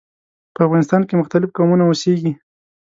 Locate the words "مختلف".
1.21-1.49